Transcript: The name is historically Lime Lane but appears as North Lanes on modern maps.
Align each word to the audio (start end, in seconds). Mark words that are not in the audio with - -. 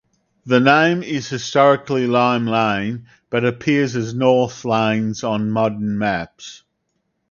The 0.47 0.59
name 0.59 1.03
is 1.03 1.29
historically 1.29 2.07
Lime 2.07 2.47
Lane 2.47 3.05
but 3.29 3.45
appears 3.45 3.95
as 3.95 4.15
North 4.15 4.65
Lanes 4.65 5.23
on 5.23 5.51
modern 5.51 5.95
maps. 5.95 6.63